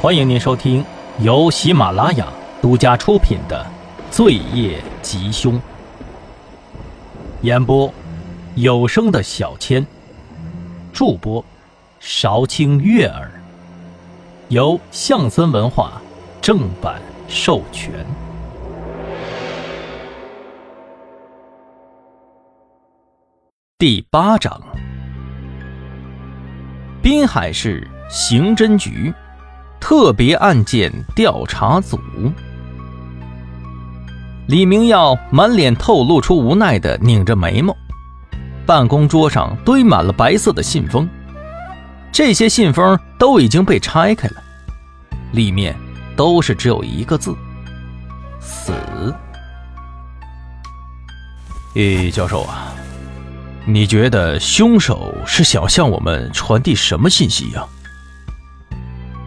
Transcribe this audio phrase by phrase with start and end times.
[0.00, 0.84] 欢迎您收听
[1.18, 2.28] 由喜马拉雅
[2.62, 3.66] 独家出品的
[4.14, 5.54] 《罪业吉凶》，
[7.40, 7.92] 演播
[8.54, 9.84] 有声的小千，
[10.92, 11.44] 助播
[11.98, 13.28] 韶清悦耳，
[14.50, 16.00] 由象森文化
[16.40, 17.92] 正版授权。
[23.76, 24.62] 第八章，
[27.02, 29.12] 滨海市刑侦局。
[29.80, 31.98] 特别案件调查组，
[34.46, 37.76] 李明耀满脸透露出无奈的拧着眉毛，
[38.66, 41.08] 办公桌上堆满了白色的信封，
[42.12, 44.42] 这些信封都已经被拆开了，
[45.32, 45.74] 里面
[46.16, 47.34] 都是只有一个字：
[48.40, 48.72] 死。
[51.74, 52.74] 易教授啊，
[53.64, 57.64] 你觉得凶手是想向我们传递什么信息呀？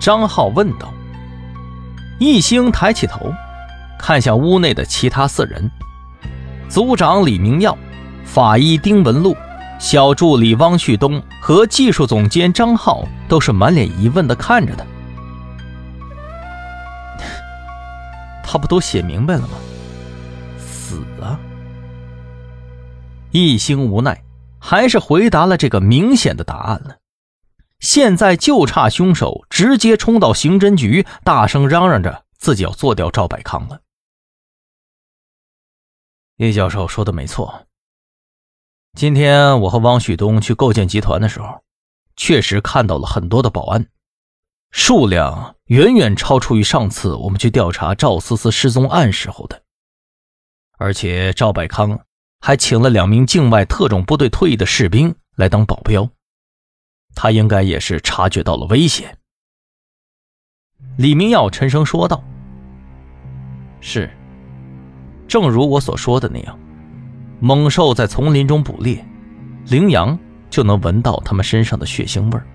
[0.00, 0.92] 张浩问道。
[2.18, 3.32] 易星抬起头，
[3.98, 5.70] 看向屋内的其他四人：
[6.68, 7.76] 组长李明耀、
[8.24, 9.36] 法医丁文璐、
[9.78, 14.84] 小助理汪旭东和技术总监张浩，都是满脸疑问的看着他。
[18.42, 19.54] 他不都写明白了吗？
[20.58, 21.38] 死啊！
[23.30, 24.22] 易星无奈，
[24.58, 26.96] 还是回答了这个明显的答案了。
[27.80, 33.80] 现在就差凶手直接冲到刑侦局，大声嚷嚷着自己要做掉赵百康了。
[36.36, 37.66] 叶教授说的没错。
[38.94, 41.62] 今天我和汪旭东去构建集团的时候，
[42.16, 43.86] 确实看到了很多的保安，
[44.70, 49.62] 数量远远超出于上次我们去调查赵思思失踪案时候的。
[50.76, 52.00] 而且赵百康
[52.40, 56.10] 还请了两名境外特种部队退役的士兵来当保镖。
[57.14, 59.16] 他应该也是察觉到了危险。
[60.96, 62.22] 李明耀沉声说道
[63.80, 64.10] ：“是，
[65.28, 66.58] 正如我所说的那样，
[67.38, 69.04] 猛兽在丛林中捕猎，
[69.66, 70.18] 羚羊
[70.48, 72.46] 就能闻到它们身上的血腥味儿。”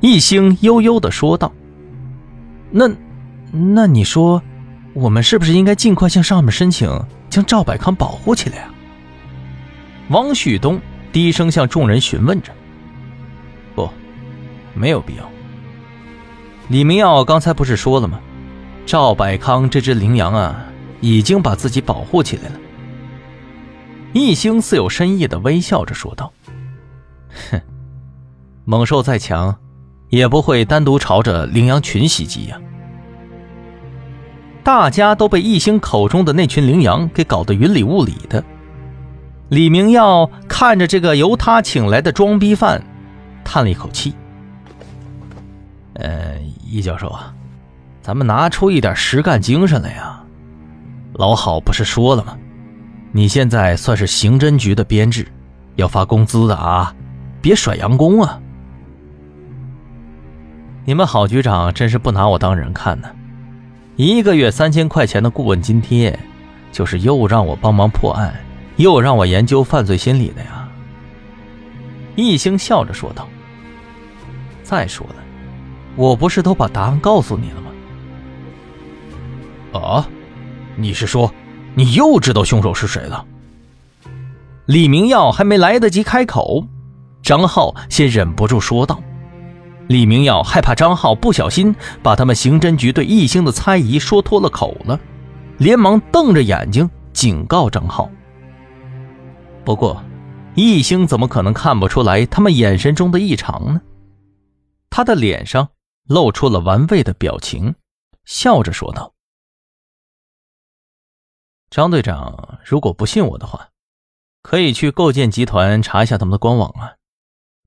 [0.00, 1.52] 一星悠悠的说道
[2.70, 2.90] ：“那，
[3.50, 4.42] 那你说，
[4.92, 6.90] 我们是不是应该尽快向上面申请，
[7.30, 8.74] 将赵百康保护起来啊？”
[10.10, 10.80] 王旭东
[11.12, 12.52] 低声向众人询问着。
[14.74, 15.28] 没有必要。
[16.68, 18.20] 李明耀刚才不是说了吗？
[18.86, 20.66] 赵百康这只羚羊啊，
[21.00, 22.56] 已经把自己保护起来了。
[24.12, 26.32] 一星似有深意的微笑着说道
[27.50, 27.60] ：“哼，
[28.64, 29.56] 猛兽再强，
[30.08, 32.60] 也不会单独朝着羚羊群袭击呀。”
[34.62, 38.42] 大家都被一星口中的那群羚羊给搞得云里雾里的。
[39.48, 42.82] 李明耀看着这个由他请来的装逼犯，
[43.44, 44.14] 叹了一口气。
[45.94, 47.34] 呃，易教授啊，
[48.02, 50.22] 咱们拿出一点实干精神来呀！
[51.14, 52.36] 老郝不是说了吗？
[53.12, 55.26] 你现在算是刑侦局的编制，
[55.76, 56.92] 要发工资的啊，
[57.40, 58.40] 别甩洋工啊！
[60.84, 63.08] 你们郝局长真是不拿我当人看呢，
[63.94, 66.18] 一个月三千块钱的顾问津贴，
[66.72, 68.34] 就是又让我帮忙破案，
[68.76, 70.68] 又让我研究犯罪心理的呀！
[72.16, 73.28] 易星笑着说道
[74.64, 75.14] ：“再说了。”
[75.96, 77.70] 我不是都把答案告诉你了吗？
[79.80, 80.08] 啊，
[80.76, 81.32] 你是说
[81.74, 83.24] 你又知道凶手是谁了？
[84.66, 86.66] 李明耀还没来得及开口，
[87.22, 89.00] 张浩先忍不住说道。
[89.88, 94.98] 李明耀害怕张浩不小心把他们刑侦局对易星的猜疑说脱了口了，
[95.58, 98.10] 连忙瞪着眼睛警告张浩。
[99.64, 100.02] 不过，
[100.54, 103.80] 易星怎么可能看不出来他们眼神中的异常呢？
[104.88, 105.68] 他的脸上。
[106.04, 107.74] 露出了玩味的表情，
[108.24, 109.14] 笑着说道
[111.70, 113.70] ：“张队长，如果不信我的话，
[114.42, 116.96] 可以去构建集团查一下他们的官网啊，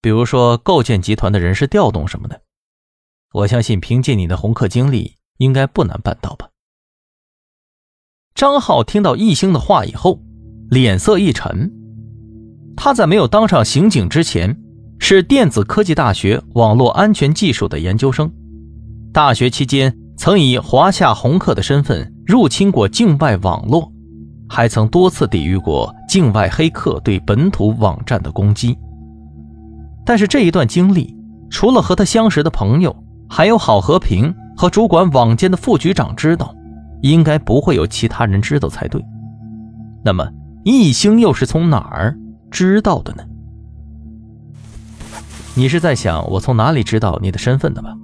[0.00, 2.42] 比如说构建集团的人事调动什么的。
[3.32, 6.48] 我相信凭借你的红客经历，应该不难办到吧？”
[8.34, 10.22] 张浩听到易星的话以后，
[10.70, 11.70] 脸色一沉。
[12.74, 14.61] 他在没有当上刑警之前。
[15.04, 18.30] 是电子科技大学网络安全技术的研究生，
[19.12, 23.92] 大学期间曾以华夏红客的身份入侵过境外网络，
[24.48, 28.78] 还曾多次抵御过境外黑客对本土网站的攻击。
[30.06, 31.12] 但是这一段经历，
[31.50, 32.96] 除了和他相识的朋友，
[33.28, 36.54] 还有郝和平和主管网监的副局长知道，
[37.00, 39.04] 应该不会有其他人知道才对。
[40.04, 40.24] 那么，
[40.62, 42.16] 易星又是从哪儿
[42.52, 43.24] 知道的呢？
[45.54, 47.94] 你是在想我从哪里知道你的身份的吧？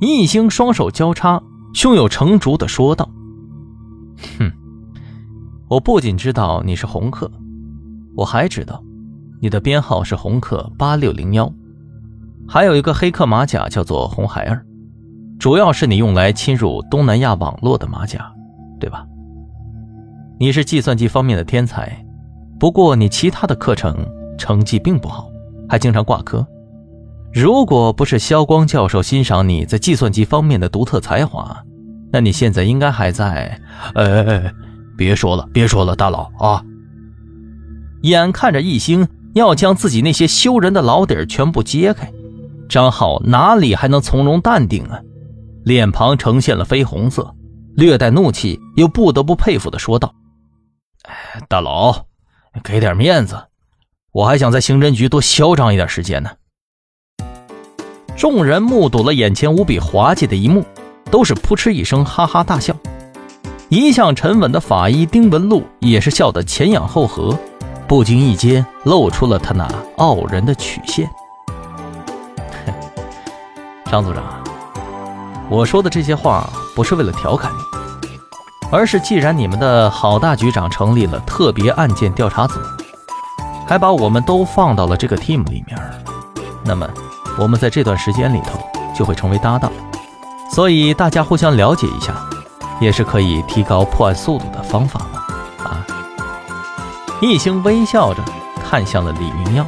[0.00, 3.08] 易星双手交叉，胸有成竹的说道
[4.38, 4.52] ：“哼，
[5.68, 7.30] 我不仅知道你是红客，
[8.16, 8.82] 我还知道
[9.40, 11.50] 你的编号是红客八六零幺，
[12.46, 14.64] 还有一个黑客马甲叫做红孩儿，
[15.38, 18.30] 主要是你用来侵入东南亚网络的马甲，
[18.78, 19.06] 对吧？
[20.38, 22.04] 你是计算机方面的天才，
[22.58, 23.96] 不过你其他的课程
[24.36, 25.29] 成绩并不好，
[25.70, 26.46] 还经常挂科。”
[27.32, 31.64] 如果不是肖光教授欣赏你在计算机方面的独特才华，
[32.12, 33.60] 那你现在应该还在……
[33.94, 34.52] 哎，
[34.98, 36.64] 别说了，别说了，大佬啊！
[38.02, 42.10] 眼看着易星要将自己那些羞人的老底儿全部揭开，
[42.68, 45.00] 张浩哪里还能从容淡定啊？
[45.64, 47.32] 脸庞呈现了绯红色，
[47.76, 50.12] 略带怒气，又不得不佩服的说道
[51.06, 52.06] ：“哎，大佬，
[52.64, 53.40] 给点面子，
[54.12, 56.30] 我还想在刑侦局多嚣张一点时间呢。”
[58.16, 60.64] 众人目睹了眼前无比滑稽的一幕，
[61.10, 62.74] 都是扑哧一声哈哈大笑。
[63.68, 67.38] 一向沉稳的法医丁文禄也是笑得前仰后合，
[67.86, 69.66] 不经意间露出了他那
[69.96, 71.08] 傲人的曲线。
[73.86, 74.22] 张组长，
[75.48, 78.08] 我说的这些话不是为了调侃你，
[78.70, 82.58] 而是既然你们的郝大局长成立了特别案件调查组，
[83.70, 85.78] 还把我们都放到了这个 team 里面，
[86.64, 86.84] 那么。
[87.38, 88.58] 我们在这段时间里头
[88.92, 89.70] 就会成为搭档，
[90.52, 92.12] 所以大家互相了解一下，
[92.80, 95.64] 也是可以提高破案速度的方法嘛。
[95.64, 95.86] 啊！
[97.22, 98.20] 易星微笑着
[98.68, 99.64] 看向了李明耀。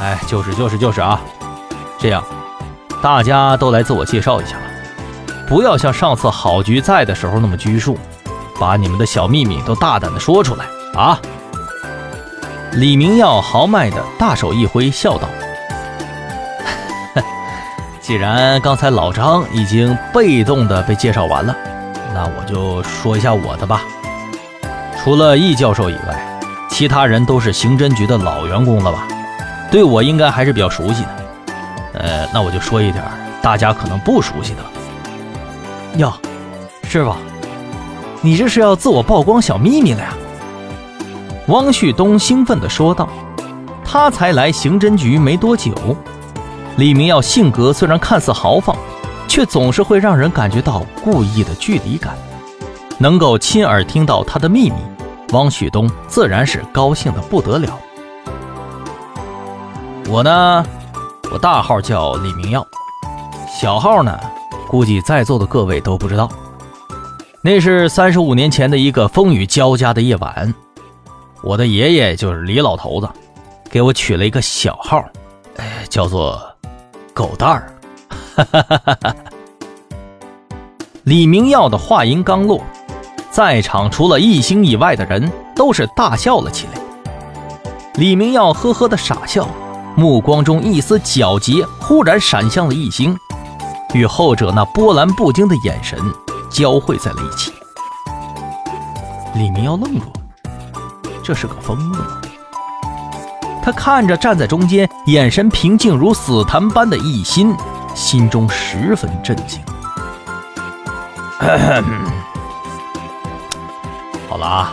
[0.00, 1.20] 哎，就是就是就是啊！
[1.98, 2.22] 这样，
[3.02, 4.62] 大家都来自我介绍一下吧，
[5.48, 7.98] 不要像上次郝局在的时候那么拘束，
[8.60, 10.64] 把你们的小秘密都大胆的说出来
[10.94, 11.18] 啊！
[12.72, 15.28] 李明耀豪迈的大手一挥，笑道。
[18.00, 21.56] 既然刚才老张已经被动的被介绍完了，
[22.14, 23.82] 那我就说一下我的吧。
[24.96, 29.08] 除了易教授以外，其他人都是刑侦局的老员工了吧？
[29.70, 31.08] 对我应该还是比较熟悉的。
[31.94, 33.02] 呃，那我就说一点
[33.42, 34.60] 大家可能不熟悉的。
[35.96, 36.12] 哟，
[36.84, 37.14] 师傅，
[38.20, 40.14] 你这是要自我曝光小秘密了呀？
[41.48, 43.08] 汪旭东兴奋地说道。
[43.90, 45.74] 他才来刑侦局没多久。
[46.76, 48.76] 李明耀性格虽然看似豪放，
[49.26, 52.14] 却总是会让人感觉到故意的距离感。
[52.98, 54.76] 能够亲耳听到他的秘密，
[55.32, 57.78] 汪旭东自然是高兴的不得了。
[60.10, 60.66] 我呢，
[61.32, 62.66] 我大号叫李明耀，
[63.58, 64.20] 小号呢，
[64.68, 66.28] 估计在座的各位都不知道。
[67.40, 70.54] 那是三十五年前的一个风雨交加的夜晚，
[71.42, 73.08] 我的爷爷就是李老头子，
[73.70, 75.04] 给我取了一个小号，
[75.56, 76.40] 哎，叫做。
[77.14, 77.74] 狗蛋儿，
[81.02, 82.62] 李明耀的话音刚落，
[83.28, 86.80] 在场除了一星以外的人都是大笑了起来。
[87.94, 89.48] 李明耀呵呵的傻笑，
[89.96, 93.18] 目光中一丝皎洁忽然闪向了一星，
[93.94, 95.98] 与后者那波澜不惊的眼神
[96.48, 97.52] 交汇在了一起。
[99.34, 100.20] 李明耀愣住了，
[101.28, 102.06] 这是个疯子吗？
[103.62, 107.54] 他看着站在中间、眼神平静如死潭般的易心，
[107.94, 109.60] 心中十分震惊。
[114.26, 114.72] 好了啊，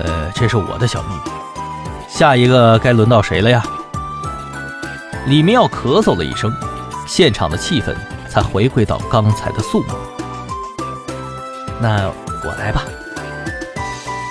[0.00, 1.20] 呃，这是我的小秘密。
[2.08, 3.62] 下一个该轮到谁了呀？
[5.28, 6.52] 李明耀咳嗽了一声，
[7.06, 7.94] 现场的气氛
[8.28, 9.94] 才回归到刚才的肃穆。
[11.80, 12.10] 那
[12.44, 12.82] 我来吧。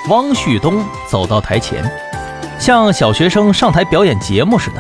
[0.10, 1.84] 汪旭东走到台前。
[2.60, 4.80] 像小学生上台表演节目似的，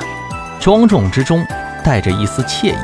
[0.59, 1.45] 庄重之中
[1.83, 2.75] 带着一丝惬意。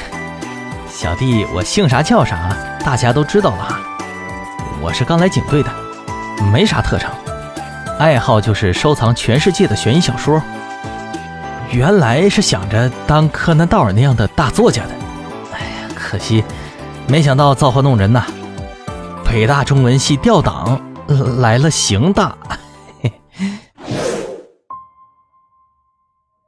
[0.90, 3.80] 小弟，我姓啥叫啥，大家都知道了。
[4.80, 5.70] 我是刚来警队的，
[6.52, 7.12] 没啥特长，
[7.98, 10.42] 爱好就是收藏全世界的悬疑小说。
[11.70, 14.90] 原来是想着当柯南道尔那样的大作家的，
[15.52, 16.42] 哎呀，可惜，
[17.06, 18.24] 没想到造化弄人呐。
[19.36, 20.80] 北大中文系调档
[21.38, 22.34] 来了刑大。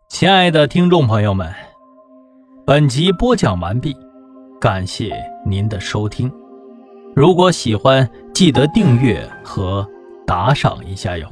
[0.09, 1.55] 亲爱的听众朋友们，
[2.65, 3.95] 本集播讲完毕，
[4.59, 5.15] 感谢
[5.45, 6.33] 您的收听。
[7.15, 9.87] 如果喜欢，记得订阅和
[10.27, 11.29] 打赏一下哟。